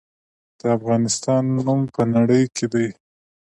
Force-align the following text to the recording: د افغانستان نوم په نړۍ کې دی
د 0.59 0.61
افغانستان 0.77 1.43
نوم 1.65 1.81
په 1.95 2.01
نړۍ 2.15 2.43
کې 2.55 2.65
دی 2.73 2.87